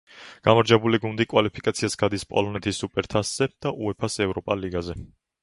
გამარჯვებული 0.47 0.99
გუნდი 1.03 1.27
კვალიფიკაციას 1.33 1.97
გადის 2.05 2.25
პოლონეთის 2.33 2.81
სუპერთასზე 2.85 3.51
და 3.67 3.75
უეფა-ს 3.85 4.19
ევროპა 4.29 4.61
ლიგაზე. 4.65 4.99